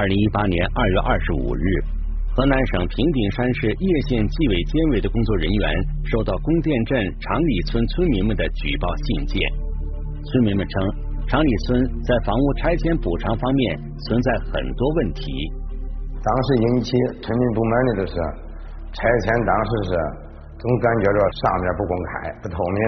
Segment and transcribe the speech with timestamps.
[0.00, 1.64] 二零一八年二月二十五日，
[2.32, 5.64] 河南省平顶山市叶县纪委监委的工作人员
[6.08, 9.36] 收到宫殿镇长里村村民们的举报信件。
[10.24, 10.72] 村民们称，
[11.28, 13.76] 长里村在房屋拆迁补偿方面
[14.08, 15.28] 存在很多问题。
[16.24, 18.16] 当时引起村民不满的就是
[18.96, 19.90] 拆迁，当时是
[20.56, 22.80] 总感觉着上面不公开、不透明，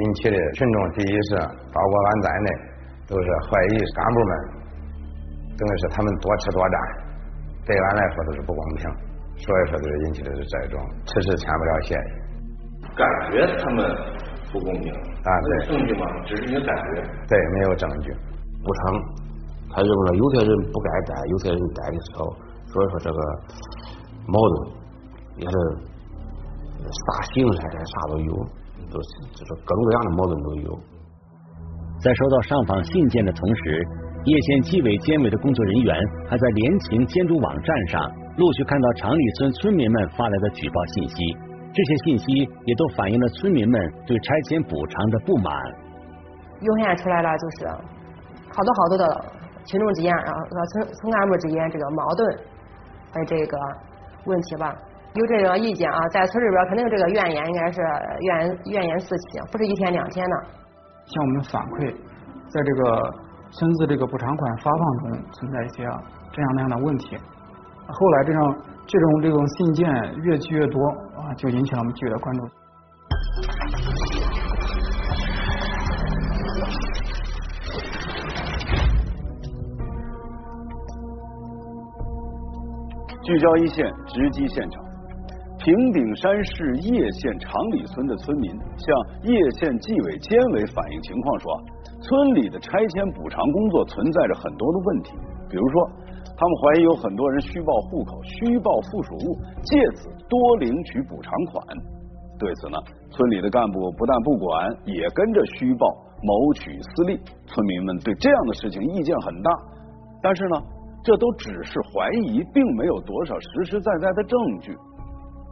[0.00, 2.48] 引起的群众第一是包括俺在内
[3.04, 4.57] 都是怀疑干部们，
[5.58, 6.76] 等于是他们多吃多占，
[7.66, 8.86] 对俺来说都是不公平，
[9.42, 12.08] 所以说就是引起的是这种迟迟签不了协议。
[12.94, 13.84] 感觉他们
[14.52, 15.30] 不公平啊？
[15.42, 16.06] 对，证据吗？
[16.24, 17.02] 只是一个感觉。
[17.28, 18.14] 对，没有证据。
[18.62, 19.02] 补偿，
[19.70, 22.24] 他认为有些人不该贷，有些人贷的少。
[22.70, 23.18] 所以说这个
[24.26, 24.70] 矛盾
[25.36, 25.56] 也是
[26.82, 28.32] 啥形式的啥都有，
[28.90, 30.78] 都是就是各种各样的矛盾都有。
[32.00, 33.88] 在收到上访信件的同时，
[34.28, 35.96] 叶县纪委监委的工作人员
[36.28, 41.36] 还在联勤监督网站上陆续看到长里村村民们发来的举报信息，
[41.72, 45.54] 这些信息也都反映了村民们对拆迁补偿的不满。
[46.60, 47.66] 涌现出来了，就是
[48.52, 49.24] 好多好多的
[49.64, 52.38] 群众之间啊和村村干部之间这个矛盾。
[53.10, 53.56] 的这个
[54.26, 54.76] 问题吧，
[55.14, 57.80] 有这个意见啊，在村里边肯定这个怨言应该是
[58.20, 60.36] 怨怨言四起，不是一天两天的。
[61.06, 61.96] 向我们反馈，
[62.50, 63.14] 在这个
[63.50, 65.84] 村子这个补偿款发放中存在一些
[66.32, 67.16] 这样那样的问题。
[67.88, 69.90] 后来这样这种这种信件
[70.22, 72.48] 越积越多啊，就引起了我们纪委的关注。
[83.22, 84.82] 聚焦一线，直击现场。
[85.58, 91.62] 平顶山市叶县长里村的村民向叶县纪委监委反映情况说，
[92.08, 95.12] 村里的拆迁补偿工作存在着很多的问题，
[95.50, 95.90] 比如说，
[96.24, 101.62] 他们怀疑有很多人虚报户口、虚报附属物，借此多领取补偿款。
[102.38, 102.78] 对此呢，
[103.10, 105.86] 村里的干部不但不管，也跟着虚报，
[106.22, 107.20] 谋取私利。
[107.44, 109.50] 村民们对这样的事情意见很大，
[110.22, 110.56] 但是呢？
[111.04, 114.76] 这都只是怀疑，并没有多少实实在在的证据。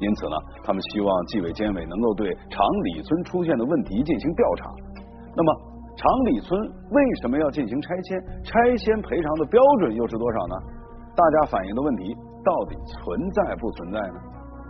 [0.01, 4.71] 因此呢，他们希望纪委监委能够对长里村出现的问题进行调查。
[5.35, 5.55] 那么，
[5.97, 8.21] 长里村为什么要进行拆迁？
[8.45, 10.55] 拆迁赔偿的标准又是多少呢？
[11.17, 12.15] 大家反映的问题
[12.45, 14.21] 到底存在不存在呢？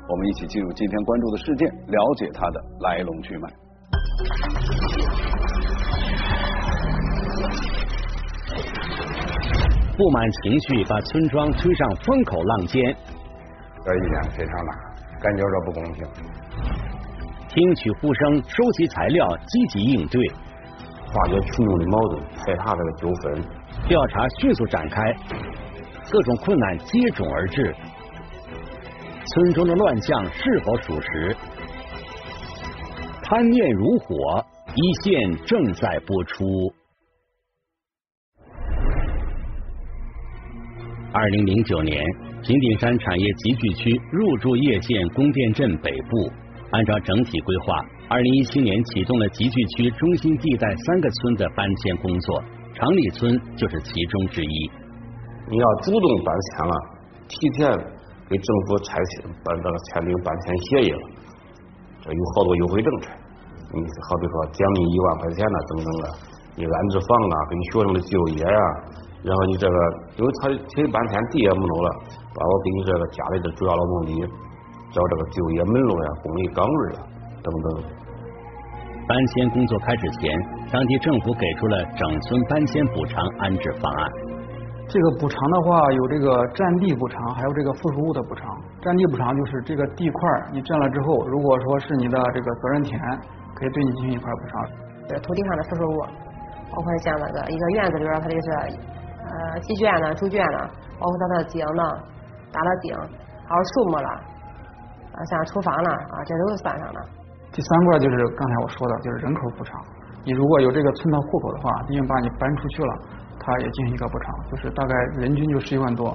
[0.08, 3.48] 我们一起进入今天关注的事件，了解它的来龙去脉。
[9.98, 12.94] 不满情绪把村庄推上风口浪尖，
[13.84, 14.78] 这一点非常难，
[15.20, 16.04] 感觉着不公平。
[17.48, 20.20] 听取呼声，收集材料，积极应对，
[21.16, 23.42] 化解群众的矛盾，排查这个纠纷，
[23.88, 25.00] 调查迅速展开，
[26.12, 27.74] 各种困难接踵而至。
[29.24, 31.34] 村中的乱象是否属实？
[33.22, 34.44] 贪念如火，
[34.74, 36.44] 一线正在播出。
[41.14, 42.04] 二零零九年，
[42.42, 46.30] 平顶山产业集聚区入驻叶县宫殿镇北部。
[46.72, 47.74] 按照整体规划，
[48.08, 52.40] 二零一七年启动了集聚区中心地带三个村的搬迁工作，
[52.72, 54.70] 长里村就是其中之一。
[55.50, 56.74] 你要主动搬迁了，
[57.26, 57.66] 提前
[58.30, 61.02] 给政府拆迁办这个签订搬迁协议了，
[61.98, 63.10] 这有好多优惠政策。
[63.74, 66.04] 你好比说奖励一万块钱呐，等等的，
[66.54, 68.60] 你安置房啊，给你学生的就业呀。
[69.26, 69.76] 然后你这个，
[70.14, 74.22] 因为他提搬迁地也没有了，包括给你这个家里的主要劳动力
[74.94, 77.00] 找这个就业门路呀、公立岗位呀
[77.46, 77.66] 等等。
[79.06, 80.30] 搬迁工作开始前，
[80.72, 84.10] 当地政府给出了整村搬迁补偿安置方案。
[84.88, 88.46] 这个补偿的话，有这个占地补偿，还有这个附属物的补偿。
[88.82, 90.20] 占地补偿就是这个地块
[90.52, 93.00] 你占了之后，如果说是你的这个责任田，
[93.54, 94.70] 可以对你进行一块补偿。
[95.08, 95.98] 这土地上的附属物，
[96.70, 98.78] 包括像那个一个院子里边，它就是。
[99.26, 100.70] 呃，鸡圈呢，猪圈呢，
[101.00, 101.82] 包括它的井呢，
[102.52, 102.94] 打了井，
[103.44, 107.00] 还有树木了，啊，像厨房了啊，这都是算上的。
[107.56, 109.80] 第三块就是刚才我说的，就是人口补偿。
[110.26, 112.92] 你如果有这个村的户口的话，因为把你搬出去了，
[113.40, 116.14] 他也进行一个补偿，就是大概人均就十一万多。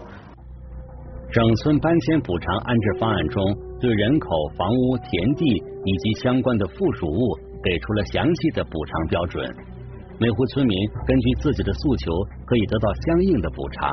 [1.32, 3.42] 整村搬迁补偿安置方案中，
[3.80, 5.46] 对人口、房屋、田地
[5.84, 9.44] 以及相关的附属物给出了详细的补偿标准。
[10.20, 10.78] 每户村民
[11.08, 12.12] 根据自己的诉求，
[12.46, 13.92] 可以得到相应的补偿。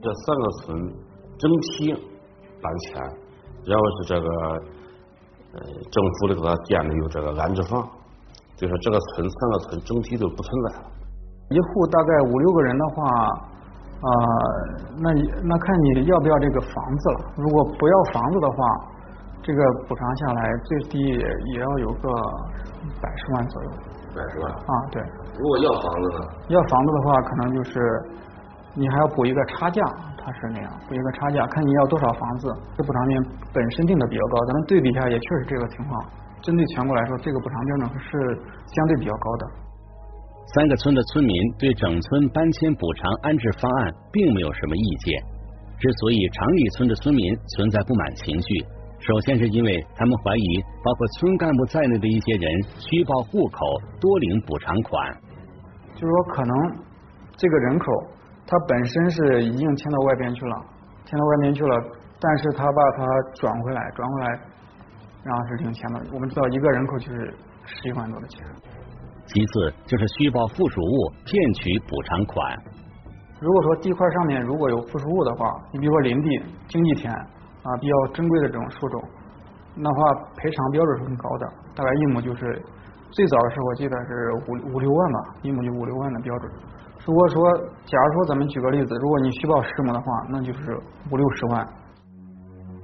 [0.00, 0.78] 这三个村
[1.36, 1.92] 整体
[2.62, 3.02] 搬迁，
[3.66, 4.28] 然后是这个
[5.54, 5.60] 呃
[5.90, 7.80] 政府里给他建的有这个安置房，
[8.56, 10.86] 就说这个村三个村整体都不存在了。
[11.50, 13.04] 一户大概五六个人的话，
[14.00, 14.08] 啊，
[14.98, 15.12] 那
[15.44, 17.32] 那看你要不要这个房子了。
[17.36, 18.56] 如果不要房子的话，
[19.42, 21.18] 这个补偿下来最低也
[21.52, 22.08] 也要有个
[23.00, 23.70] 百十万左右。
[24.16, 25.02] 百十万啊，对。
[25.38, 26.24] 如果要房子呢？
[26.48, 27.80] 要房子的话，可能就是
[28.74, 29.82] 你还要补一个差价，
[30.24, 32.48] 他是那样，补一个差价，看你要多少房子。
[32.78, 33.12] 这补偿金
[33.52, 36.02] 本身定的比较高，咱们对比一下，也确实这个情况。
[36.40, 38.08] 针对全国来说，这个补偿标准是
[38.72, 39.46] 相对比较高的。
[40.56, 45.22] 三个村的村民对整村搬迁补偿安置方案并没有什么意见。
[45.78, 48.64] 之所以长里村的村民存在不满情绪，
[49.00, 53.66] 首先是因为他们怀疑包括村干部在内的一些人虚报户口
[54.00, 55.12] 多领补偿款。
[55.94, 56.56] 就是说，可能
[57.36, 57.86] 这个人口
[58.46, 60.56] 他本身是已经迁到外边去了，
[61.04, 61.82] 迁到外边去了，
[62.20, 64.28] 但是他把他转回来，转回来，
[65.22, 66.00] 然后是领钱的。
[66.12, 68.44] 我们知道，一个人口就是十一万多的钱。
[69.26, 72.58] 其次就是虚报附属物骗取补偿款。
[73.40, 76.28] 如果说地块上面如果有附属物的话，你比如说林地、
[76.68, 79.02] 经济田啊，比较珍贵的这种树种，
[79.74, 82.62] 那话赔偿标准是很高的，大概一亩就是
[83.10, 86.52] 最早的时候我记得是五五六万吧，一亩就五六万的标准。
[87.06, 87.36] 如果说
[87.84, 90.74] 假如说咱们举个例子，如果你虚报十亩的话，那就是
[91.10, 91.68] 五六十万。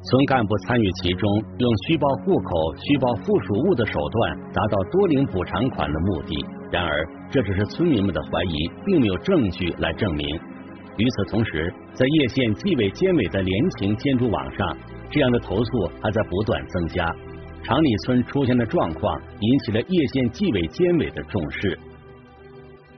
[0.03, 6.45] 村干部参与其中，用虚报户口、虚报附属物的手段，达到多领补偿款的目的。
[6.71, 10.27] 然而，这只是村民们的怀疑，并没有证据来证明。
[10.97, 14.77] 与此同时，在叶县纪委监委的联勤监督网上，
[15.11, 17.05] 这样的投诉还在不断增加。
[17.63, 21.79] 长里村出现的状况，引起了叶县纪委监委的重视。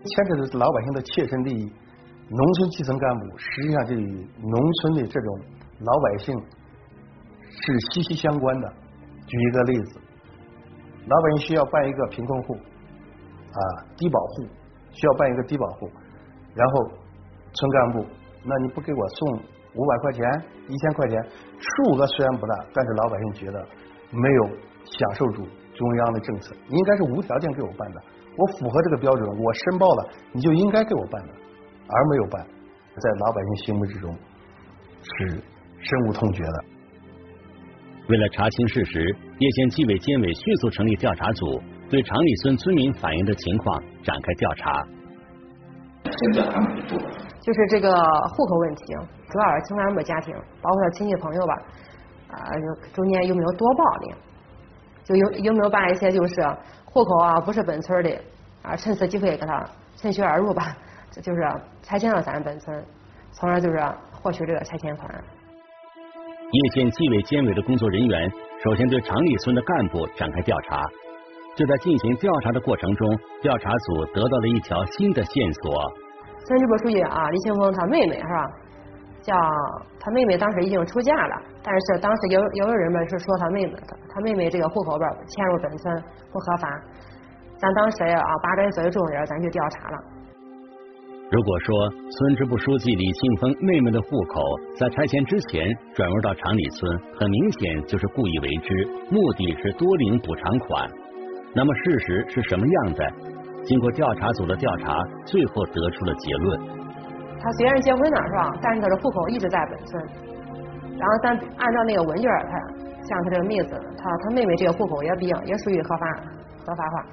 [0.05, 1.73] 牵扯的是老百姓的切身利益，
[2.29, 5.41] 农村基层干部实际上就与农村的这种
[5.81, 6.35] 老百姓。
[7.55, 8.73] 是息息相关的。
[9.27, 10.01] 举一个例子，
[11.07, 13.61] 老百姓需要办一个贫困户啊，
[13.95, 14.49] 低保户
[14.91, 15.91] 需要办一个低保户，
[16.55, 16.91] 然后
[17.53, 18.07] 村干部，
[18.43, 19.43] 那你不给我送
[19.75, 21.23] 五百块钱、一千块钱，
[21.61, 23.69] 数额虽然不大，但是老百姓觉得
[24.11, 24.45] 没有
[24.85, 28.03] 享受住中央的政策，应该是无条件给我办的。
[28.37, 31.33] 我符合这个标准，我申报了，你就应该给我办的，
[31.87, 32.47] 而没有办，
[32.97, 34.17] 在老百姓心目之中
[35.03, 35.43] 是
[35.79, 36.65] 深恶痛绝的。
[38.09, 44.87] 为了查清事实，叶县纪委监委迅速成立调查组，对长里村村民反映的情况展开调查。
[46.05, 46.99] 先调查哪一步？
[47.43, 48.95] 就是这个户口问题，
[49.29, 51.55] 主要是村干部家庭，包括他亲戚朋友吧，
[52.29, 52.37] 啊，
[52.93, 54.17] 中间有没有多报的？
[55.05, 56.35] 就有有没有办一些就是
[56.85, 58.11] 户口啊不是本村的
[58.63, 59.65] 啊，趁此机会给他
[59.97, 60.77] 趁虚而入吧，
[61.11, 61.41] 这就是
[61.83, 62.85] 拆迁了咱本村，
[63.33, 63.79] 从而就是
[64.13, 65.09] 获取这个拆迁款。
[66.51, 68.31] 叶县纪委监委的工作人员
[68.63, 70.83] 首先对长里村的干部展开调查。
[71.55, 75.93] 就在进行调查的过程中，调查组得到了一条新的线索。
[76.47, 78.51] 村支部书记啊，李庆峰他妹妹是吧？
[79.23, 79.35] 叫
[79.99, 83.73] 他妹妹当时已经出嫁了，但是当时有有人们是说他妹妹
[84.13, 86.03] 他妹妹这个户口本迁入本村
[86.33, 86.69] 不合法。
[87.59, 89.99] 咱当时啊，把这作为重点，咱去调查了。
[91.31, 94.43] 如果说村支部书记李庆峰妹妹的户口
[94.77, 95.65] 在拆迁之前
[95.95, 100.91] 转入到长里村，很明显就是故意为之，目的是多领补偿款。
[101.55, 103.13] 那么事实是什么样的？
[103.65, 106.61] 经过调查组的调查，最后得出了结论。
[107.43, 108.51] 他虽然结婚了是吧？
[108.63, 110.03] 但是他的户口一直在本村。
[110.97, 112.59] 然后咱按照那个文件他
[113.09, 116.07] 像他这个妹子，他他妹妹这个户口也比较也属于合法
[116.65, 117.05] 合法化，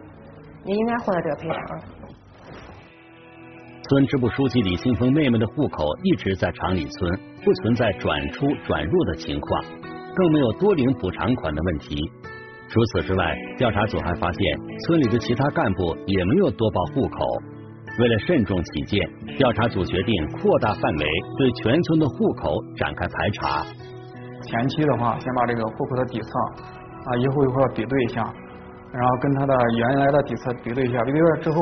[0.66, 1.80] 也应该获得这个赔偿。
[3.90, 9.64] 村支部书记李庆峰妹妹的户口一直在长里村，不存在转出转入的情况，
[10.16, 11.96] 更没有多领补偿款的问题。
[12.68, 14.42] 除此之外，调查组还发现
[14.86, 17.20] 村里的其他干部也没有多报户口。
[17.98, 21.06] 为了慎重起见，调查组决定扩大范围，
[21.38, 23.66] 对全村的户口展开排查。
[24.42, 26.30] 前期的话，先把这个户口的底册
[27.06, 28.24] 啊一户一户比对一下。
[28.92, 31.62] 然后跟他的原来的底册比对一下，比对了之后，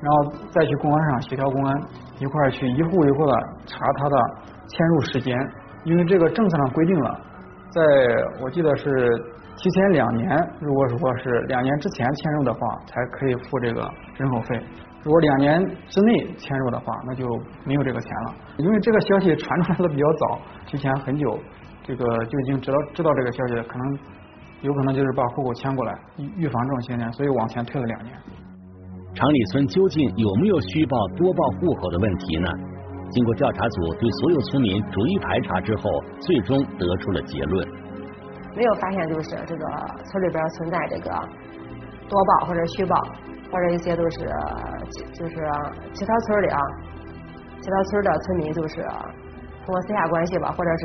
[0.00, 1.82] 然后再去公安上协调公安
[2.18, 3.34] 一块儿去一户一户的
[3.66, 4.16] 查他的
[4.68, 5.36] 迁入时间，
[5.84, 7.20] 因为这个政策上规定了，
[7.68, 7.82] 在
[8.40, 9.10] 我记得是
[9.58, 13.86] 提前两年，如果说是两年之前迁入的话，才可以付这个
[14.16, 14.56] 人口费；
[15.02, 17.26] 如果两年之内迁入的话，那就
[17.64, 18.34] 没有这个钱了。
[18.58, 21.38] 因为这个消息传出来的比较早，提前很久，
[21.82, 23.98] 这个就已经知道知道这个消息，可能。
[24.62, 25.92] 有可能就是把户口迁过来，
[26.36, 28.16] 预防这种现象，所以往前推了两年。
[29.12, 32.48] 长里村究竟有没有虚报多报户口的问题呢？
[33.10, 35.82] 经过调查组对所有村民逐一排查之后，
[36.20, 37.68] 最终得出了结论。
[38.54, 39.66] 没有发现就是这个
[40.04, 41.10] 村里边存在这个
[42.08, 42.96] 多报或者虚报，
[43.52, 44.18] 或者一些都是
[45.12, 45.36] 就是
[45.92, 46.60] 其他村的啊
[47.60, 48.82] 其他村的村民就是
[49.64, 50.84] 通过私下关系吧，或者是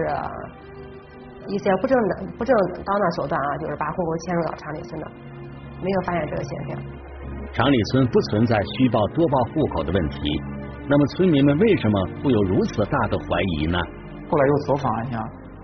[1.47, 5.07] 一些不正的不正当的手段啊，就是把户口迁入到厂里村的，
[5.81, 6.77] 没有发现这个现象。
[7.53, 10.19] 厂里村不存在虚报多报户口的问题，
[10.87, 13.25] 那么村民们为什么会有如此大的怀
[13.57, 13.79] 疑呢？
[14.29, 15.17] 后来又走访一下，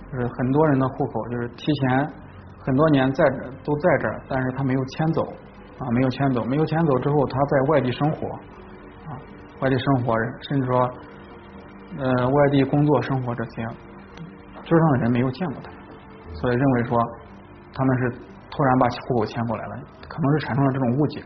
[0.10, 2.10] 就是很多人的户口就是提前
[2.60, 3.24] 很多年在
[3.64, 5.22] 都在这儿，但是他没有迁走
[5.80, 8.28] 啊，没有迁走，没有迁走之后他在外地生活
[9.08, 9.18] 啊，
[9.62, 10.90] 外地生活甚至说
[11.98, 13.66] 呃外地工作生活这些，
[14.64, 15.72] 村上的人没有见过他，
[16.34, 16.98] 所以认为说
[17.74, 18.12] 他们是
[18.52, 19.76] 突然把户口迁过来了，
[20.08, 21.24] 可能是产生了这种误解。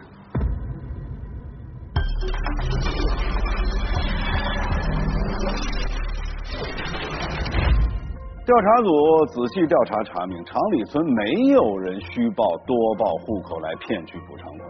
[8.48, 14.70] 调查组仔细调查查明，厂里村没有人虚报多报户口来骗取补偿款。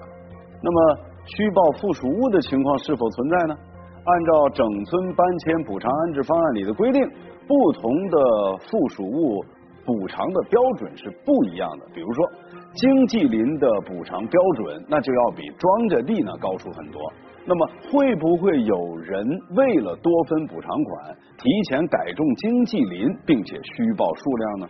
[0.63, 3.55] 那么，虚报附属物的情况是否存在呢？
[4.03, 7.07] 按照整村搬迁补偿安置方案里的规定，
[7.47, 8.17] 不同的
[8.57, 9.45] 附属物
[9.85, 11.85] 补偿的标准是不一样的。
[11.93, 12.25] 比如说，
[12.73, 16.99] 经济林的补偿标准，那就要比庄稼地呢高出很多。
[17.49, 19.25] 那么会不会有人
[19.55, 24.67] 为了多分补偿款，提前改种经济林，并且虚报数量呢？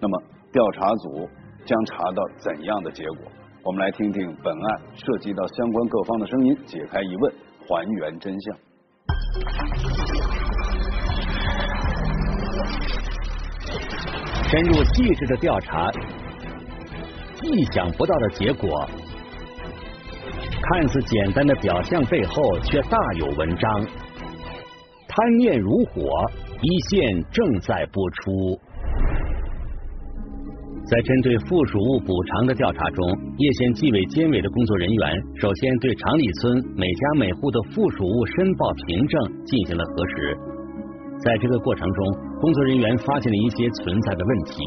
[0.00, 1.28] 那么调查组
[1.64, 3.18] 将查到怎样的结果？
[3.62, 7.32] 我们来听听本案涉及到相关各方的声音，解开疑问，
[7.68, 8.56] 还原真相。
[14.50, 15.88] 深入细致的调查，
[17.44, 18.68] 意想不到的结果。
[20.62, 23.86] 看似简单的表象背后，却大有文章。
[25.08, 26.02] 贪念如火，
[26.60, 28.60] 一线正在播出。
[30.84, 40.36] 在针对附属物补偿的调查中，叶县纪委监委的工作人员首先对厂里村每家每户的附属物申报凭证进行了核实。
[41.24, 42.06] 在这个过程中，
[42.40, 44.62] 工作人员发现了一些存在的问题。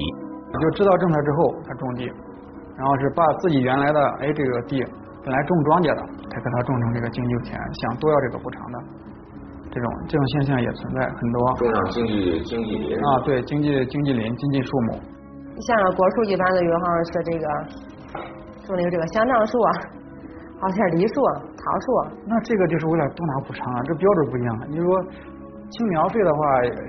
[0.61, 2.05] 就知道政策之后，他种地，
[2.77, 4.83] 然后是把自己原来的哎这个地。
[5.23, 8.77] 本来种庄稼的，才给他种成这个经济田，想多要这个补偿的，
[9.69, 11.37] 这种这种现象也存在很多。
[11.61, 14.97] 种上经济经济林啊，对，经济经济林、经济树木。
[15.61, 17.45] 像果树一般的，有好像是这个
[18.65, 19.71] 种的有这个香樟树啊，
[20.57, 21.21] 好像是梨树、
[21.53, 21.85] 桃树。
[22.25, 24.49] 那这个就是为了多拿补偿啊，这标准不一样。
[24.69, 24.85] 你说
[25.69, 26.39] 青苗费的话，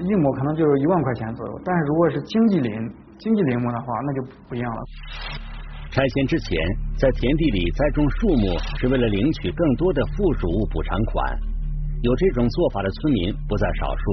[0.01, 2.73] 一亩可能就是一万块钱左右，但是如果是经济林、
[3.19, 4.81] 经济林木的话，那就不一样了。
[5.93, 6.57] 拆迁之前，
[6.97, 11.21] 在田地里栽种树木是为了领取更多的附属物补偿款。
[12.01, 14.05] 有这种做法的村民不在少数。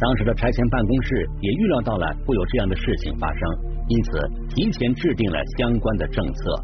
[0.00, 3.40] 当时的拆迁办公室也预料到了会有这样的事情发生，
[3.88, 4.10] 因此
[4.48, 6.56] 提前制定了相关的政策。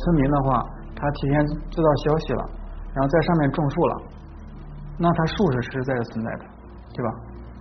[0.00, 0.64] 村民的话，
[0.96, 1.36] 他提前
[1.68, 2.42] 知道消息了，
[2.96, 4.02] 然后在上面种树了，
[4.96, 6.44] 那他树是实实在在存在的，
[6.96, 7.08] 对吧？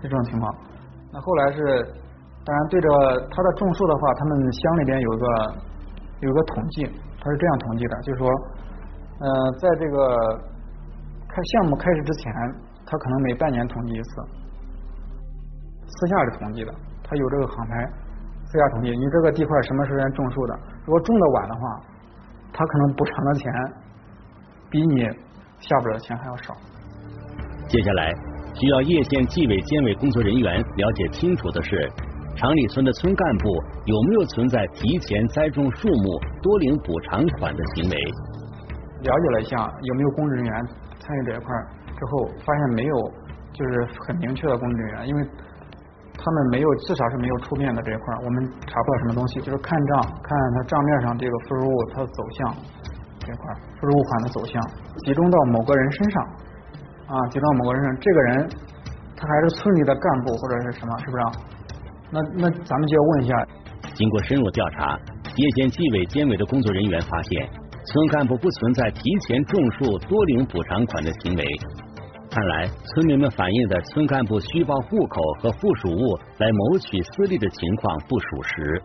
[0.02, 0.56] 这种情况。
[1.12, 1.84] 那后来是，
[2.46, 2.88] 当然对着
[3.30, 5.67] 他的种树的话，他们乡里边有一个。
[6.20, 6.84] 有个统计，
[7.22, 8.28] 他是这样统计的，就是说，
[9.20, 10.42] 呃，在这个
[11.28, 12.34] 开项目开始之前，
[12.86, 14.10] 他可能每半年统计一次，
[15.86, 17.86] 私下是统计的，他有这个航拍，
[18.46, 21.82] 私下统计，你这个地块什么时间种树的，如果种的晚的话，
[22.52, 23.54] 他可能补偿的钱
[24.72, 25.02] 比你
[25.60, 26.56] 下边的钱还要少。
[27.68, 28.12] 接下来
[28.56, 31.92] 需要叶县纪委监委工作人员了解清楚的是。
[32.38, 33.50] 厂里村的村干部
[33.86, 37.98] 有没有存在提前栽种树木多领补偿款的行为？
[39.02, 40.54] 了解了一下，有没有公职人员
[41.00, 41.50] 参与这一块
[41.98, 42.96] 之后，发现没有，
[43.54, 45.24] 就是很明确的公职人员，因为
[46.14, 52.54] 他们没有，至少是没有出面的这一块，我们查不到什么东西，就是看账，看他账面上这个附属物它的走向
[53.18, 54.62] 这块附属物款的走向，
[55.06, 56.24] 集中到某个人身上
[57.08, 58.50] 啊，集中到某个人身上，这个人
[59.18, 61.24] 他还是村里的干部或者是什么，是不是？
[62.10, 63.34] 那那咱们就要问一下，
[63.94, 64.98] 经过深入调查，
[65.36, 67.50] 叶县纪委监委的工作人员发现，
[67.86, 71.44] 村干部不存在提前种树多领补偿款的行为。
[72.30, 78.82] 看来，村民们反映的村干部虚报户口和附属物来谋取私利的情况不属实。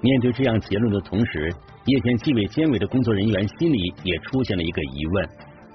[0.00, 1.52] 面对这样结论的同时，
[1.84, 5.28] 叶县纪委监委的工作人员心里也出现了一个疑问：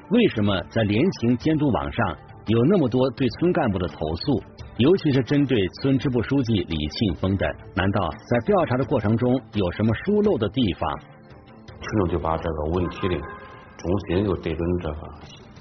[0.10, 2.18] 为什么在联勤监督网上
[2.48, 4.42] 有那么多对村干部的投诉？
[4.78, 11.00] 尤其是针对村支部书记李庆峰的，难道在调查的过程中有什么疏漏的地方？
[11.00, 14.98] 群众就把这个问题的中心又对准这个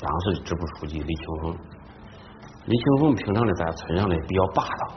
[0.00, 1.56] 当时的支部书记李庆峰。
[2.66, 4.94] 李庆峰平常的在村上呢比较霸道，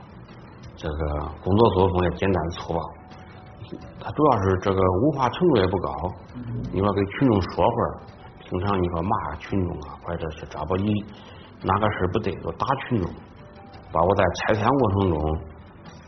[0.75, 2.79] 这个工作作风也简单粗暴。
[4.00, 5.91] 他主要是这个文化程度也不高，
[6.71, 8.01] 你说给群众说会儿，
[8.50, 11.05] 经常你说骂群众啊，或者是抓不你
[11.62, 13.12] 哪个事不对就打群众，
[13.91, 15.39] 包括在拆迁过程中，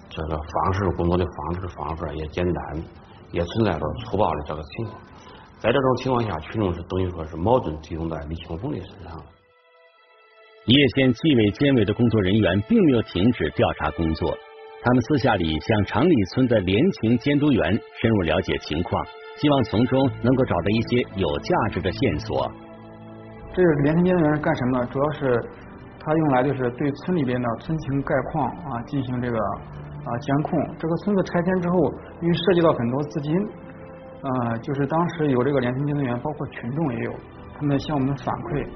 [0.09, 2.83] 这个方式工作的方式方法也简单，
[3.31, 4.99] 也存在着粗暴的这个情况。
[5.59, 9.21] 在这种情况下，群众是等于说是矛盾集中在李庆峰的身上。
[10.65, 14.37] 叶县纪委监委的工作人员并没有停止调查工作，
[14.83, 19.05] 他们私下里向长里村的联勤监督员深入了解情况，
[19.37, 22.51] 希望从中能够找到一些有价值的线索。
[23.53, 24.85] 这个联勤监督员是干什么？
[24.85, 25.49] 主要是
[25.99, 30.59] 他用来就是对村里边的村情概况啊进行这个啊监控。
[30.79, 33.35] 这个村子拆迁之后，因为涉及到很多资金。
[34.21, 37.13] 呃，就是当时有这个联勤监督员，包括群众也有，
[37.57, 38.67] 他们向我们反馈。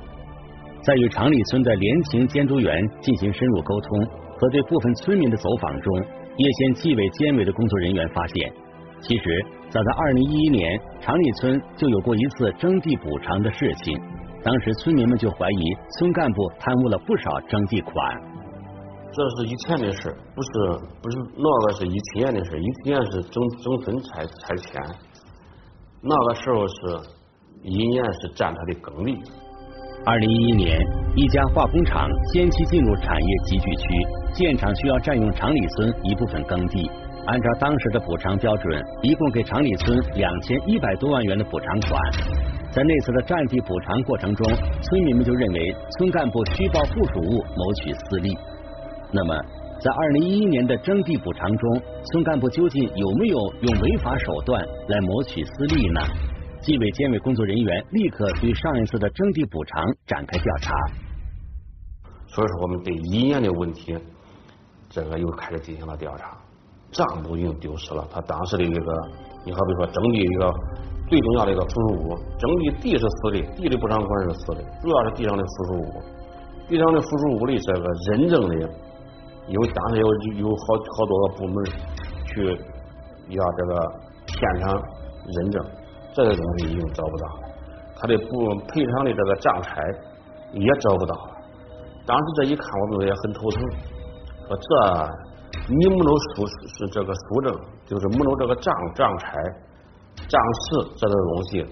[0.82, 5.98] 在与长里村的联勤监督员进行深入沟通和对部分村民的走访中，
[6.38, 8.53] 叶县纪委监委的工作人员发现，
[9.01, 14.00] 其实早在二零一一年，长里村就有过一次征地补偿的事情，
[14.43, 15.63] 当时村民们就怀疑
[15.97, 17.93] 村干部贪污了不少征地款。
[19.12, 20.50] 这是以前的事，不是
[21.01, 24.81] 不是那个是一七年的事，一七年是征征村拆拆迁。
[26.01, 26.73] 那个时候是
[27.62, 29.21] 一年是占他的耕地。
[30.05, 30.77] 二零一一年，
[31.15, 33.88] 一家化工厂先期进入产业集聚区，
[34.33, 36.91] 建厂需要占用长里村一部分耕地。
[37.25, 42.01] 按照当时的补偿标准，一共给长里村两千一百多万元的补偿款。
[42.74, 44.48] 在那次的占地补偿过程中，
[44.82, 48.36] 村民们就认为村干部虚报附属物谋取私利。
[49.12, 49.36] 那么？
[49.80, 56.01] 在二零一一年的征地补偿中，村干部究竟有没有用违法手段来谋取私利呢？
[56.62, 60.74] 纪委监委工作人员立刻对上一次的征地补偿展开调查。
[62.27, 63.96] 所以说，我们对一年的问题，
[64.90, 66.38] 这个又开始进行了调查。
[66.92, 68.94] 账簿已经丢失了，他当时的一个，
[69.46, 70.53] 你好比说征地一个
[71.09, 76.01] 最重要的一个附属物，征地地是死的，地的补偿款是死的，主要是地上的附属物，
[76.68, 78.70] 地上的附属物的这个认证的。
[79.46, 80.07] 因为当时有
[80.39, 80.63] 有好
[80.98, 81.66] 好多个部门
[82.25, 82.46] 去
[83.27, 83.92] 要这个
[84.25, 84.74] 现场
[85.27, 85.66] 认证，
[86.13, 87.39] 这个东西已经找不到了，
[87.98, 89.81] 他的不赔偿的这个账差
[90.53, 91.35] 也找不到了。
[92.05, 93.61] 当时这一看，我们也很头疼，
[94.48, 95.09] 说这
[95.68, 97.53] 你没有书是这个书证，
[97.85, 99.37] 就是没有这个账账差
[100.15, 101.65] 账次这个东西，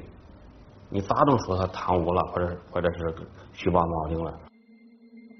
[0.89, 3.15] 你咋都说他贪污了，或者或者是
[3.53, 4.33] 虚报冒领了？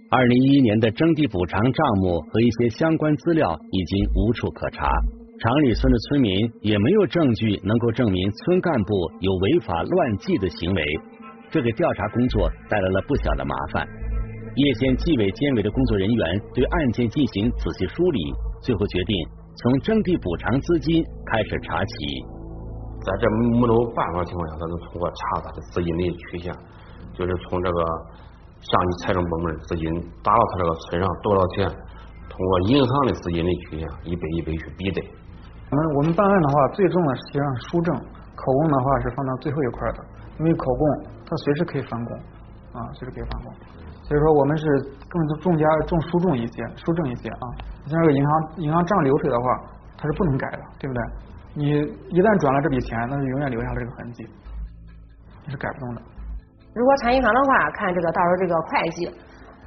[0.09, 4.89] 二零一一年的征地补偿账目和一些相关资料已经无处可查，
[5.39, 10.83] 长里村的村民也没有证据能够证明村干部有违法乱纪的行为，
[11.49, 13.87] 这给调查工作带来了不小的麻烦。
[14.55, 18.19] 叶县纪委监委的工作人员对案件进行仔细梳理，
[18.61, 19.15] 最后决定
[19.55, 21.95] 从征地补偿资金开始查起。
[23.03, 26.55] 在这没有办法情况下，他能通过查他的资金的去向，
[27.13, 27.85] 就是从这个。
[28.61, 29.89] 上级财政部门资金
[30.21, 31.65] 打到他这个村上多少钱？
[32.29, 35.01] 通过银行的资金的去向，一笔一笔去比对。
[35.71, 37.89] 我们我们办案的话，最重的实际上书证，
[38.37, 40.05] 口供的话是放到最后一块的，
[40.37, 40.85] 因为口供
[41.25, 42.15] 他随时可以翻供
[42.77, 43.51] 啊，随时可以翻供。
[44.05, 44.63] 所以说我们是
[45.09, 47.45] 更重加重书证一些，书证一些啊。
[47.83, 49.45] 你像这个银行银行账流水的话，
[49.97, 51.01] 它是不能改的，对不对？
[51.53, 54.27] 你一旦转了这笔钱，那就永远留下了这个痕迹，
[55.45, 56.01] 你是改不动的。
[56.73, 59.11] 如果查银行的话，看这个到时候这个会计，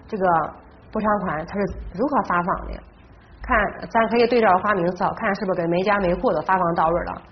[0.08, 0.24] 这个
[0.90, 1.60] 补偿款它是
[1.92, 2.80] 如何发放的？
[3.42, 7.22] 看咱可以对照发名册，看是不是给每家每户的发放到位了。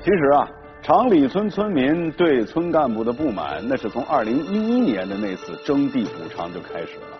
[0.00, 0.46] 其实啊，
[0.84, 7.18] 长里村村民对村干部的不满，那是从二零一一年的那次征地补偿就开始了。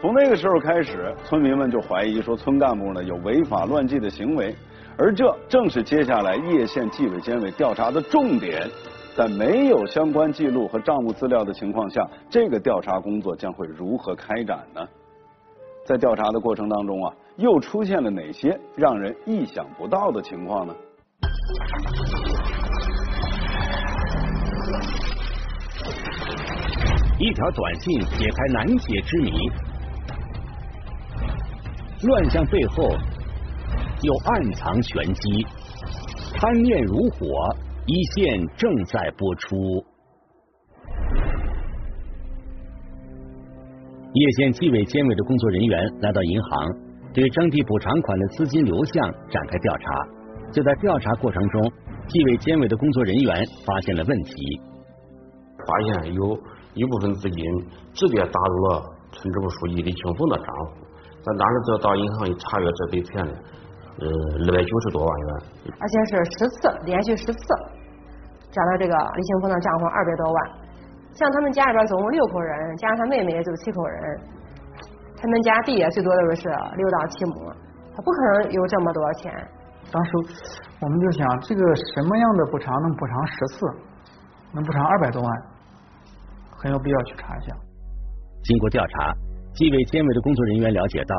[0.00, 4.54] 从那个时候开始，村民们就怀疑说村干部呢有违法乱纪的行为，
[4.96, 8.70] 而这正是接下来叶县纪委监委调查的重点。
[9.16, 14.86] 在没有相关记录和账目资料的情况下，这个调查工作将会如何开展呢？
[15.84, 20.72] 在调查的过程当中啊，又出现了哪些让人意想不到的情况呢？
[27.18, 29.30] 一条短信解开难解之谜。
[32.02, 32.82] 乱象背后
[34.02, 35.46] 有暗藏玄机，
[36.34, 37.26] 贪念如火，
[37.86, 39.84] 一线正在播出。
[44.12, 46.74] 叶县纪委监委的工作人员来到银行，
[47.12, 49.90] 对征地补偿款的资金流向展开调查。
[50.52, 51.72] 就在调查过程中，
[52.10, 54.34] 纪委监委的工作人员发现了问题，
[55.62, 56.36] 发现有
[56.74, 57.38] 一部分资金
[57.94, 60.82] 直接打入了村支部书记李庆峰的账户。
[61.22, 63.32] 咱当时就到银行一查阅这笔钱呢，
[64.00, 64.06] 呃
[64.42, 65.28] 二百九十多万元，
[65.78, 67.46] 而且是十次，连续十次
[68.50, 70.50] 转到这个李庆峰的账户二百多万。
[71.12, 74.20] 像他们家里边总共六口人，加上他妹妹也就七口人，
[75.16, 77.52] 他们家地也最多的是六到七亩，
[77.94, 79.30] 他不可能有这么多钱。
[79.92, 80.10] 当时
[80.80, 83.66] 我们就想，这个什么样的补偿能补偿十次，
[84.54, 85.30] 能补偿二百多万，
[86.56, 87.54] 很有必要去查一下。
[88.42, 89.12] 经过调查，
[89.52, 91.14] 纪委监委的工作人员了解到，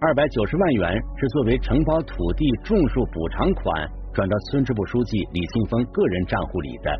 [0.00, 6.90] 二百九十万元是作为承包土地种树补偿款转到村支部书记李庆峰个人账户里的，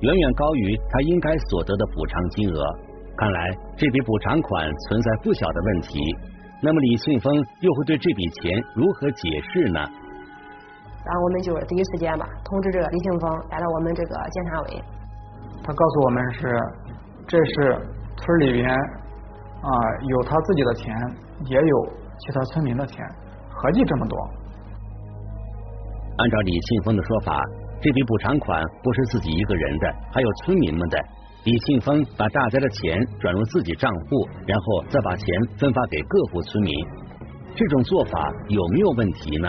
[0.00, 2.64] 远远高于他应该所得的补偿金额。
[3.16, 6.00] 看来这笔补偿款存在不小的问题。
[6.62, 9.80] 那么李庆峰又会对这笔钱如何解释呢？
[11.04, 14.84] 然后我们就是第一时间吧，通知这个李庆峰来到我们这个监察委。
[15.62, 16.58] 他告诉我们是，
[17.26, 17.52] 这是
[18.16, 19.70] 村里边啊
[20.08, 20.94] 有他自己的钱，
[21.46, 21.86] 也有
[22.18, 23.04] 其他村民的钱，
[23.48, 24.18] 合计这么多。
[26.18, 27.42] 按照李庆峰的说法，
[27.80, 30.98] 这笔补偿款不是自己一个人的，还有村民们的。
[31.44, 35.26] 李庆峰把大家的钱转入自己账户，然后再把钱
[35.58, 36.74] 分发给各户村民，
[37.54, 39.48] 这种做法有没有问题呢？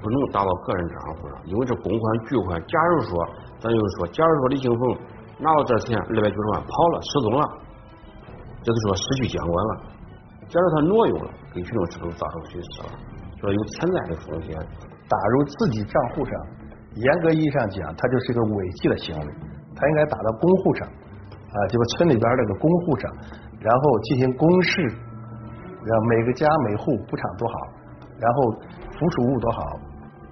[0.00, 2.60] 不能打到个人账户上，因为这公款巨款。
[2.66, 3.26] 假如说，
[3.60, 4.98] 咱就是说，假如说李庆峰
[5.38, 7.42] 拿到这钱二百九十万跑了失踪了，
[8.62, 9.72] 就是说失去监管了。
[10.48, 12.88] 假如他挪用了，给群众是不是造成损失了？
[13.40, 14.56] 说有潜在的风险。
[15.08, 16.32] 打入自己账户上，
[16.94, 19.26] 严格意义上讲，它就是一个违纪的行为。
[19.74, 23.10] 他应该打到公户上，啊，就把村里边那个公户上，
[23.60, 24.82] 然后进行公示，
[25.82, 27.54] 让每个家每户补偿多好，
[28.20, 28.52] 然后
[28.98, 29.62] 附属物多好，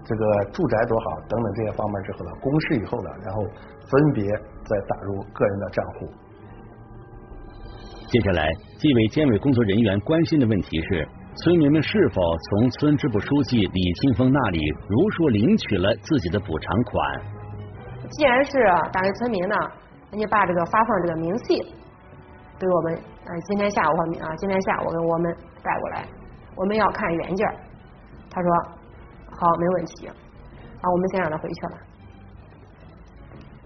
[0.06, 3.42] 这个住宅多好等等这些方面之后呢，公示以后呢，然后
[3.90, 4.24] 分别
[4.64, 6.08] 再打入个人的账户。
[8.08, 11.06] 接下来，纪委监委工作人员关心的问题是。
[11.44, 17.20] 村民们是否从村支部书记李庆峰那里如数领取了自己的补偿款？
[18.08, 18.52] 既然是
[18.90, 19.54] 打给村民呢，
[20.12, 21.60] 人家把这个发放这个明细
[22.58, 22.94] 给我们，
[23.26, 26.08] 呃，今天下午啊，今天下午给我们带过来，
[26.56, 27.46] 我们要看原件。
[28.30, 28.50] 他说
[29.38, 30.08] 好，没问题，
[30.82, 31.78] 好，我们先让他回去了。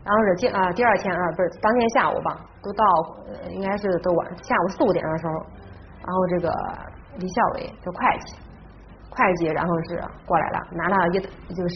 [0.04, 2.84] 然后是第啊第二天啊，不是当天下午吧，都到
[3.28, 5.32] 呃应该是都晚下午四五点的时候，
[6.04, 6.52] 然后这个。
[7.18, 8.36] 李孝伟就会计，
[9.10, 11.20] 会计然后是过来了，拿了一
[11.52, 11.74] 就是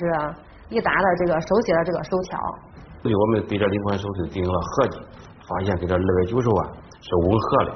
[0.68, 2.38] 一沓的这个手写的这个收条。
[3.02, 5.00] 所以我们对这领款收据进行了合计，
[5.48, 6.68] 发现跟这二百九十万
[7.00, 7.70] 是吻合的，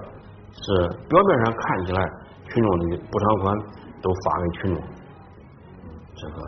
[0.54, 2.00] 是表面上看起来
[2.46, 3.59] 群众的补偿款
[4.00, 4.81] 都发给群众，
[6.20, 6.42] 这个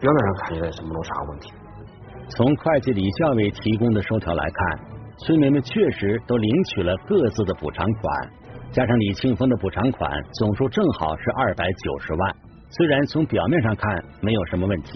[0.00, 1.52] 表面上看起来是没有啥问题。
[2.28, 4.80] 从会计李孝伟提供的收条来看，
[5.18, 8.30] 村民们确实都领取了各自的补偿款。
[8.72, 12.36] 加上李庆峰的补偿款总数正好是二百九十万，
[12.70, 14.90] 虽然从表面上看没有什么问题，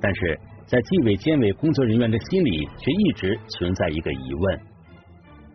[0.00, 4.60] 但是在纪委监委工作人员的心里却一直存在一个疑问：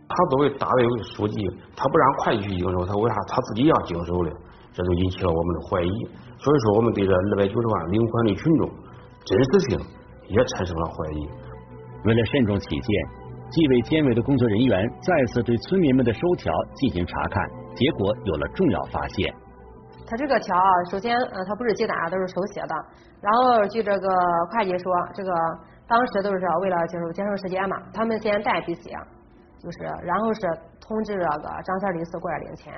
[0.08, 0.84] 他作为党委
[1.16, 1.36] 书记，
[1.76, 4.32] 他不让会计去经手，他为啥他自己要经手的？
[4.74, 5.96] 这就引起了我们的怀疑。
[6.38, 8.70] 所以说，我们对这二百九十万领款的群众
[9.24, 9.80] 真实性
[10.28, 11.30] 也产生了怀疑。
[12.06, 13.24] 为了慎重起见。
[13.54, 19.32] 纪委监委的工作人员再次对村民们的收条进行查看，结果有了重要发现。
[20.08, 22.74] 他这个条啊，首先呃，他不是机打，都是手写的。
[23.22, 24.10] 然后据这个
[24.50, 25.32] 会计说，这个
[25.88, 28.90] 当时都是为了就是节省时间嘛，他们先代笔写，
[29.62, 30.42] 就是然后是
[30.82, 32.74] 通知这个张三李四过来领钱，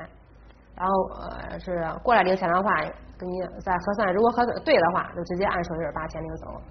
[0.78, 2.70] 然后呃是过来领钱的话，
[3.18, 6.62] 给你再核算，如果核算对的话，就直接按手印把钱领走。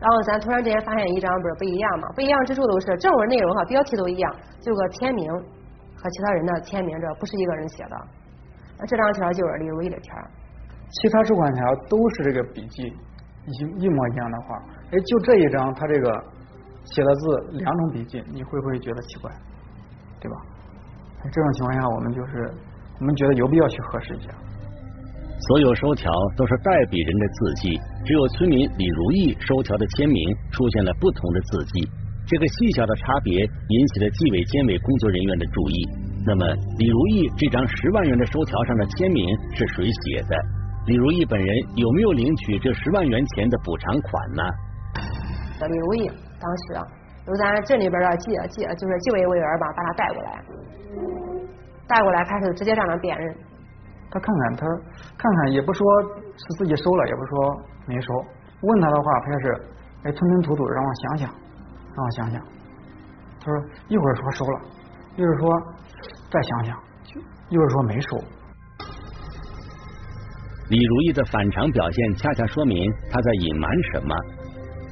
[0.00, 2.08] 然后咱突然之间发现一张不是不一样嘛？
[2.14, 7.96] 不一样之处都是正文内容和标题都一样，就个签名和其他人的签名，这不是一个人写的。
[8.78, 10.14] 那这张条就是李如意的条。
[10.90, 12.82] 其他收款条都是这个笔迹
[13.46, 16.24] 一一模一样的话，哎，就这一张他这个
[16.84, 19.30] 写的字两种笔迹，你会不会觉得奇怪？
[20.20, 20.36] 对吧？
[21.22, 22.52] 这种情况下，我们就是
[23.00, 24.30] 我们觉得有必要去核实一下。
[25.46, 30.16] 所有收条都是代笔人的字迹，只有村民李如意收条的签名
[30.52, 31.88] 出现了不同的字迹。
[32.26, 35.76] 这个细小的差别引起了纪委监委工作人员的注意。
[36.24, 36.46] 那么，
[36.78, 40.36] 李如意这张十万元的收条上的签名是谁写的？
[40.86, 44.42] 李如意本人有没有领取这十万元钱的补偿款呢？
[45.68, 46.08] 李如意
[46.40, 46.80] 当时
[47.26, 50.44] 由咱镇里边的纪纪就是纪委委员吧，把他带过来，
[51.86, 53.36] 带过来开始直接让他辨认。
[54.10, 54.66] 他看看，他
[55.18, 55.84] 看看，也不说
[56.36, 58.12] 是自己收了，也不说没收。
[58.62, 59.52] 问他的话，他就是
[60.04, 61.28] 哎吞吞吐吐，让我想想，
[61.94, 62.40] 让我想想。
[63.40, 64.60] 他说一会儿说收了，
[65.16, 65.50] 一会儿说
[66.30, 66.78] 再想想，
[67.48, 68.16] 一会儿说没收。
[70.70, 74.16] 李如意的反常表现，恰恰说明他在隐瞒什么。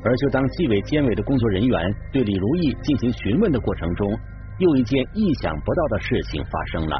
[0.05, 4.19] 而就当纪委监委的工作人员对李如意进行询问的过程中，
[4.59, 6.97] 又一件意想不到的事情发生了。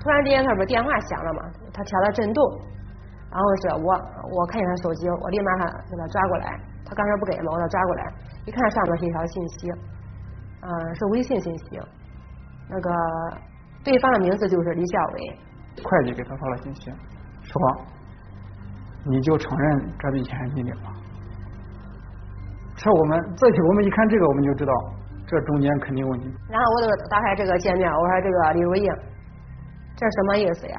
[0.00, 1.42] 突然之间，他不是电话响了嘛？
[1.72, 2.42] 他调了震动，
[3.30, 3.92] 然后是我
[4.30, 6.60] 我看见他手机，我立马他给他抓过来。
[6.84, 8.12] 他刚才不给嘛，我给他抓过来，
[8.46, 9.70] 一看上面是一条信息，
[10.62, 11.80] 嗯，是微信信息，
[12.70, 12.90] 那个
[13.84, 15.38] 对方的名字就是李小伟。
[15.84, 16.90] 会计给他发了信息，
[17.42, 17.86] 说
[19.04, 20.90] 你就承认这笔钱你领了。
[22.76, 24.72] 这我们这我们一看这个，我们就知道
[25.28, 26.26] 这中间肯定有问题。
[26.48, 28.88] 然后我就打开这个界面，我说这个李如意，
[29.94, 30.76] 这什么意思呀？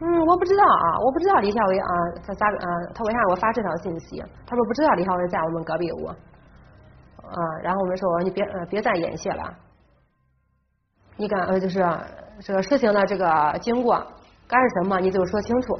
[0.00, 1.88] 嗯，我不知道啊，我不知道李小伟啊，
[2.26, 2.66] 他咋啊？
[2.94, 4.22] 他为啥给我发这条信息？
[4.46, 6.06] 他说不知道李小伟在我们隔壁屋。
[6.06, 9.54] 啊，然后我们说你别呃别再演戏了，
[11.16, 11.78] 你敢呃就是
[12.40, 13.96] 这个事情的这个经过，
[14.46, 15.74] 干什么，你就说清楚。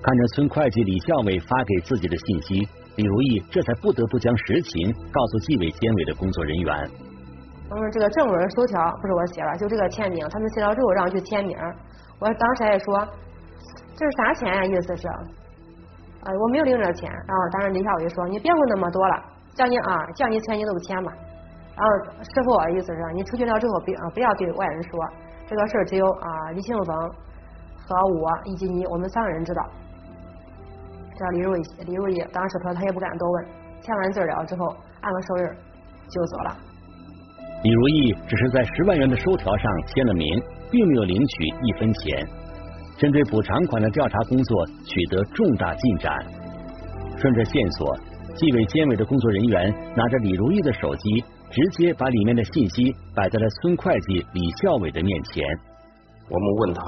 [0.00, 2.68] 看着村会计李孝伟发给自己的信息。
[2.98, 6.90] 李如意这才不得不将实情告诉纪委监委的工作人员。
[7.70, 11.56] 嗯，这个正文收条不是我写了，就这个签名，他们写了之后让我去签名。
[12.18, 13.06] 我当时还说
[13.94, 14.64] 这是啥钱呀？
[14.64, 17.08] 意思是，啊，我没有领这钱。
[17.08, 19.22] 然后当时李小伟说：“你别问那么多了，
[19.54, 21.12] 叫你啊，叫你签你都签吧。”
[21.78, 24.90] 然后师傅意思是你出去了之后，别不要对外人说
[25.46, 26.96] 这个事儿，只有啊李庆峰
[27.78, 29.62] 和我以及你，我们三个人知道。
[31.18, 33.46] 叫李如意，李如意当时说他也不敢多问，
[33.82, 34.66] 签完字了之后
[35.00, 35.44] 按个手印
[36.08, 36.56] 就走了。
[37.64, 42.28] 李如意只是在十万元的收条上签了名，并没有领取一分钱。
[42.96, 46.12] 针对补偿款的调查工作取得重大进展，
[47.16, 47.96] 顺着线索，
[48.34, 55.44] 纪委监委的工作人员拿着李如意的手机，直接把里面的信息摆在了孙会计李孝伟的面前。
[56.28, 56.82] 我们问他，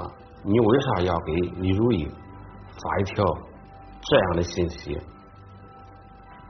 [0.45, 3.25] 你为啥要给李如意发一条？
[4.03, 4.99] 这样的信息，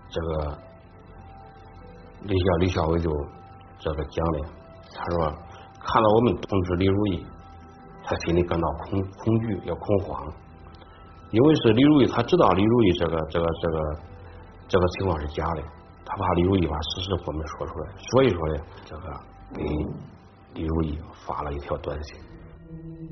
[0.09, 0.59] 这个
[2.23, 3.11] 李小李小伟就
[3.79, 4.49] 这个讲的，
[4.95, 5.33] 他说
[5.81, 7.27] 看到我们通知李如意，
[8.05, 10.33] 他心里感到恐恐惧，要恐慌，
[11.33, 13.99] 因为是李如意，他知道李如意这个这个这个
[14.69, 15.63] 这个情况是假的，
[16.05, 19.21] 他怕李如意把事实给我们说出来，所以说呢，这个
[19.55, 19.65] 给
[20.55, 22.17] 李如意发了一条短信。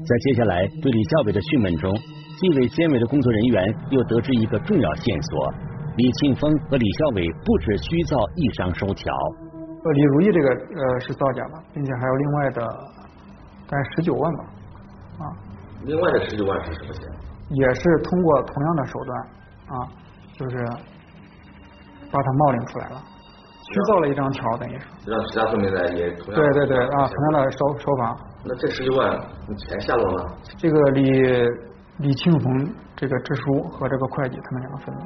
[0.06, 1.98] 在接下来对李小伟的讯问中。
[2.38, 5.52] 纪委监委的工作人员又得知一个重要线索：
[5.96, 9.12] 李庆峰和李孝伟不止虚造一张收条。
[9.82, 12.62] 呃，李如意这个呃是造假的，并且还有另外的
[13.68, 14.44] 大概十九万吧，
[15.18, 15.24] 啊。
[15.84, 17.02] 另外的十九万是什么钱？
[17.50, 19.20] 也是通过同样的手段
[19.66, 19.88] 啊，
[20.34, 20.64] 就是
[22.12, 23.02] 把它冒领出来了，
[23.66, 25.10] 虚造了一张条，等于是。
[25.10, 26.40] 让其他村民呢也同样。
[26.40, 28.16] 对对对啊，同样的收收法。
[28.44, 29.18] 那这十九万
[29.56, 30.36] 钱下落了？
[30.56, 31.67] 这个李。
[32.00, 35.00] 李庆峰这个支书和这个会计，他们两个分了。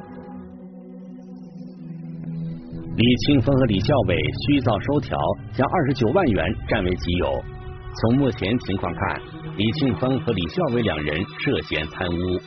[2.95, 5.17] 李庆峰和李孝伟虚造收条，
[5.53, 7.43] 将二十九万元占为己有。
[7.95, 9.21] 从目前情况看，
[9.57, 12.39] 李庆峰和李孝伟两人涉嫌贪污。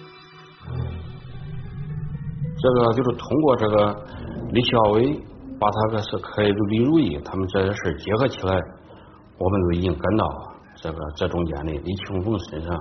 [2.59, 4.07] 这个就是通过这个
[4.53, 5.21] 李孝伟
[5.59, 8.55] 把他个是和李如意他们这些事结合起来，
[9.39, 10.25] 我们都已经感到
[10.77, 12.81] 这个这中间的李庆峰身上。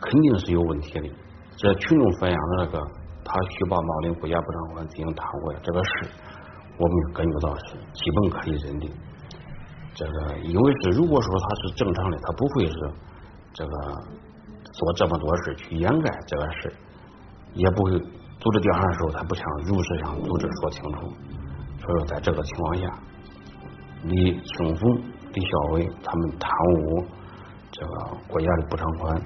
[0.00, 1.08] 肯定是有问题的。
[1.56, 2.78] 这群众反映的那个
[3.24, 5.90] 他虚报冒领国家补偿款进行贪污的这个事，
[6.78, 8.90] 我们感觉到是基本可以认定。
[9.94, 12.74] 这个因为是如果说他是正常的，他不会是
[13.52, 13.72] 这个
[14.72, 16.72] 做这么多事去掩盖这个事，
[17.54, 21.00] 也不会组织调查的时候他不想如实向组织说清楚。
[21.80, 22.98] 所以说，在这个情况下，
[24.04, 27.04] 李庆峰、李小伟他们贪污
[27.72, 29.20] 这个国家的补偿款。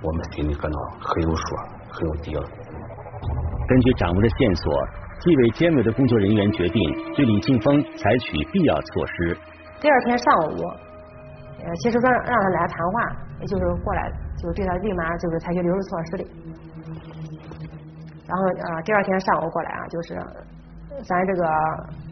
[0.00, 1.56] 我们心里感到很有数，
[1.90, 2.42] 很有底了。
[3.66, 4.72] 根据掌握的线索，
[5.20, 6.80] 纪委监委的工作人员决定
[7.14, 9.36] 对李庆峰采取必要措施。
[9.80, 10.62] 第二天上午，
[11.64, 14.08] 呃，其实说让他来谈话，也就是过来，
[14.38, 16.24] 就是对他立马就是采取留置措施的。
[18.28, 20.14] 然后啊，第二天上午过来啊，就是
[21.04, 21.44] 咱这个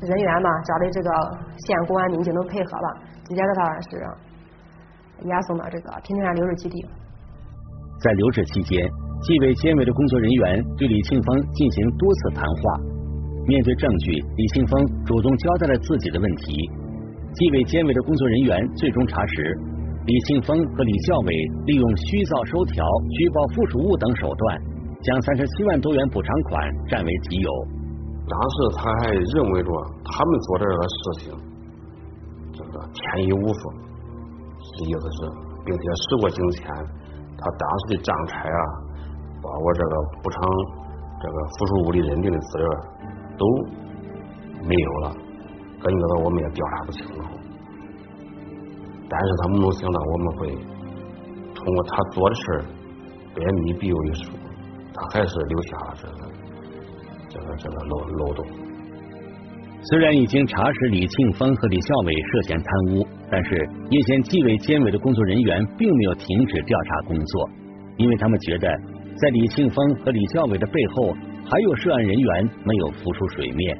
[0.00, 1.10] 人员嘛，找的这个
[1.58, 4.04] 县公安民警都配合了，直接给他是
[5.28, 6.84] 押送到这个平顶山留置基地。
[7.98, 8.88] 在留置期间，
[9.22, 12.80] 纪委监委的工作人员对李庆峰进行多次谈话。
[13.46, 16.54] 面对证据，李庆峰主动交代了自己的问题。
[17.34, 19.58] 纪委监委的工作人员最终查实，
[20.06, 21.32] 李庆峰和李孝伟
[21.66, 24.60] 利用虚造收条、虚报附属物等手段，
[25.02, 27.50] 将三十七万多元补偿款占为己有。
[28.28, 29.70] 当时他还认为着
[30.04, 31.32] 他们做的这个事情，
[32.52, 33.74] 这个天衣无缝，
[34.82, 35.30] 意思是，
[35.64, 36.66] 并且时过境迁。
[37.38, 38.60] 他当时的账差啊，
[39.42, 40.42] 包括这个补偿
[41.22, 42.66] 这个附属物的认定的资料
[43.38, 43.46] 都
[44.66, 45.10] 没有了，
[45.80, 47.22] 感觉到我们也调查不清楚。
[49.08, 50.48] 但是他没有想到我们会
[51.54, 52.64] 通过他做的事儿，
[53.34, 54.32] 别密必有一疏，
[54.92, 56.16] 他还是留下了这个
[57.28, 58.46] 这个这个漏漏洞。
[59.82, 67.50] 虽然已经查实李庆峰和李孝伟涉嫌贪污，但是叶县纪委监委的工作人员并没有停止调查工作，
[67.96, 68.68] 因为他们觉得
[69.20, 73.78] 在李庆峰和李孝伟的背后还有涉案人员没有浮出水面。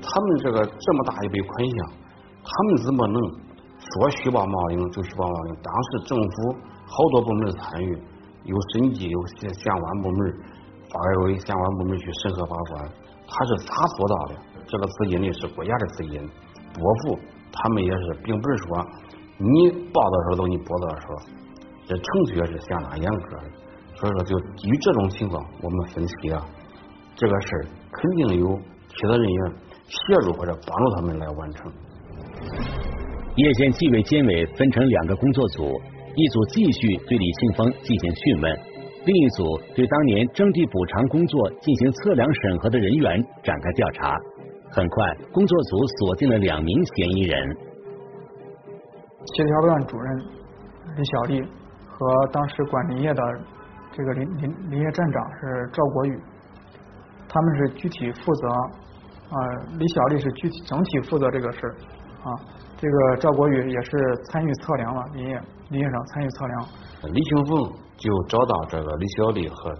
[0.00, 1.90] 他们这个这么大一笔款项，
[2.44, 3.20] 他们怎么能
[3.78, 5.56] 说虚报冒领就虚报冒领？
[5.62, 6.56] 当时政府
[6.86, 7.98] 好多部门参与，
[8.44, 10.32] 有审计，有相相关部门，
[10.92, 12.88] 发改委相关部门去审核把关，
[13.26, 14.34] 他是咋做到的？
[14.66, 16.20] 这个资金呢是国家的资金，
[16.74, 17.18] 拨付
[17.52, 18.86] 他们也是，并不是说
[19.38, 21.16] 你报多少都你报的时候，
[21.86, 23.44] 这程序也是相当严格的。
[23.94, 26.44] 所以说，就基于这种情况，我们分析啊，
[27.14, 29.52] 这个事儿肯定有其他人员
[29.88, 31.72] 协助或者帮助他们来完成。
[33.36, 35.80] 叶县纪委监委分成两个工作组，
[36.14, 38.60] 一组继续对李庆峰进行讯问，
[39.04, 44.14] 另一组对当年征地补偿工作进行测量审核的人员展开调查。
[44.76, 47.56] 很快，工作组锁定了两名嫌疑人。
[49.32, 50.18] 协调段主任
[50.94, 51.42] 李小丽
[51.88, 53.22] 和当时管林业的
[53.90, 56.20] 这个林林林业站长是赵国宇，
[57.26, 58.48] 他们是具体负责
[59.30, 59.36] 啊，
[59.78, 61.66] 李小丽是具体整体负责这个事
[62.22, 62.28] 啊，
[62.76, 63.90] 这个赵国宇也是
[64.26, 66.68] 参与测量了林业林业上参与测量。
[67.14, 69.74] 李庆凤就找到这个李小丽和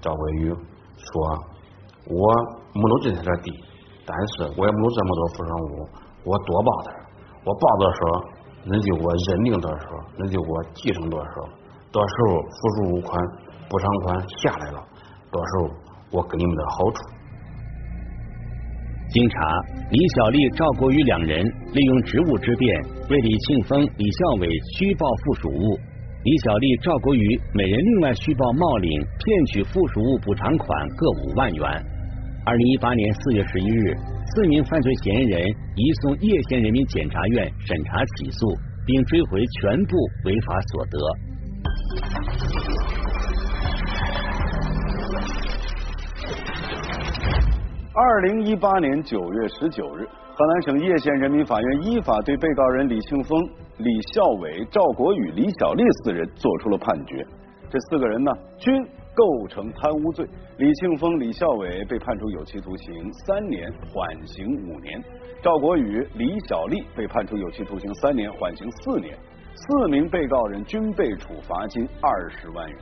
[0.00, 0.48] 赵国宇
[0.96, 1.38] 说
[2.10, 2.34] ：“我
[2.74, 3.64] 没有这点地。”
[4.10, 5.86] 但是我也没有这么多附属物，
[6.26, 6.90] 我多报点
[7.46, 7.98] 我报多少，
[8.66, 9.86] 恁就给我认定多少，
[10.18, 11.46] 恁就给我继承多少，
[11.94, 13.14] 到时候附属物款、
[13.70, 14.82] 补偿款下来了，
[15.30, 15.70] 到时候
[16.10, 16.98] 我给你们的好处。
[19.14, 19.38] 经查，
[19.90, 25.78] 李小丽、赵国宇两人利用职务之便，为李庆峰、李孝伟虚报附属物，
[26.24, 31.86] 李小丽、赵国宇每人另外虚报冒领、骗取附属物补偿款各五万元。
[32.46, 33.94] 二零一八年四月十一日，
[34.34, 40.98] 四名犯罪嫌疑人移送叶县人民检察院审查起诉，并追回全部违法所得。
[47.94, 53.38] 二零一八年九月十九日，河南省叶县人民法院依法对被告人李庆峰、
[53.76, 57.22] 李孝伟、赵国宇、李小丽四人作出了判决。
[57.68, 58.74] 这四个人呢，均。
[59.14, 60.26] 构成贪污罪，
[60.58, 65.00] 李庆峰、李孝伟被判处有期徒刑三年，缓刑五年；
[65.42, 69.18] 赵国宇、李小丽被判处有期徒刑三年，缓刑四年。
[69.52, 72.78] 四名被告人均被处罚金二十万元。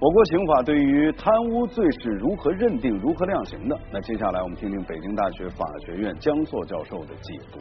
[0.00, 3.78] 我国刑法对于贪污罪是如何认定、如何量刑的？
[3.90, 7.60] 那接下来我们听听北京大学法学院江作教授的解读。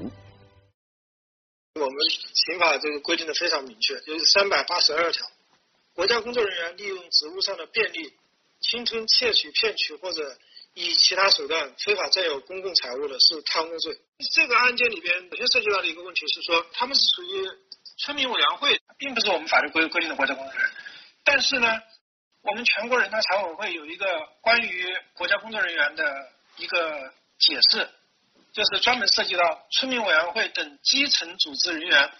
[1.79, 1.95] 我们
[2.33, 5.25] 刑法这个规定的非常明确，就是三百八十二条。
[5.97, 8.13] 国家工作人员利用职务上的便利，
[8.61, 10.37] 侵吞、窃取、骗取或者
[10.75, 13.99] 以其他手段非法占有公共财物的，是贪污罪。
[14.31, 17.49] 这个案件里边首先涉及到的一个问题是说，他们是属于
[17.97, 20.71] 村民委员会，并不是我们法律规规定的国家工作人员。
[21.23, 21.67] 但是呢，
[22.43, 24.05] 我们全国人大常委会有一个
[24.41, 27.89] 关于国家工作人员的一个解释，
[28.53, 32.11] 就是专门涉及到村民委员会等基层组织人员，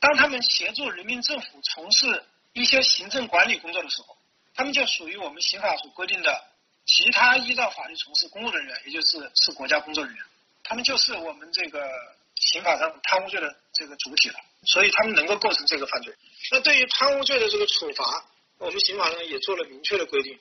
[0.00, 2.24] 当他们协助人民政府从事。
[2.54, 4.16] 一些行政管理工作的时候，
[4.54, 6.44] 他们就属于我们刑法所规定的
[6.84, 10.22] 其他依照法律从事公务人员，也就是是国家工作人员，
[10.62, 11.88] 他们就是我们这个
[12.36, 14.34] 刑法上贪污罪的这个主体了，
[14.66, 16.14] 所以他们能够构成这个犯罪。
[16.50, 18.26] 那对于贪污罪的这个处罚，
[18.58, 20.38] 我们刑法上也做了明确的规定，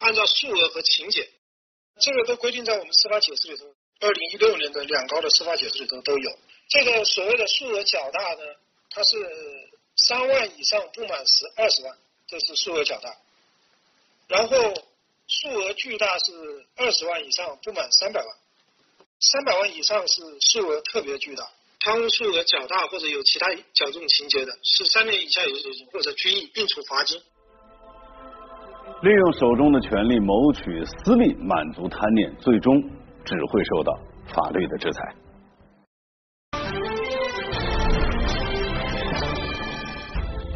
[0.00, 1.30] 按照数额和情节，
[2.00, 6.38] 这个都规定在我们司法解释里头，二零一六年的两高的司法解释里头都有。
[6.68, 8.42] 这个所谓的数额较大呢，
[8.90, 9.70] 它是。
[9.96, 13.10] 三万以上不满十二十万，这是数额较大；
[14.28, 14.56] 然后
[15.26, 18.28] 数额巨大是二十万以上不满三百万，
[19.20, 21.48] 三百万以上是数额特别巨大。
[21.84, 27.20] 贪污数额较大或者有其他较重情节的，是三年以下有期徒刑或者拘役，并处罚金。
[29.02, 32.80] 利用手中的权力谋取私利，满足贪念，最终
[33.24, 33.98] 只会受到
[34.32, 35.02] 法律的制裁。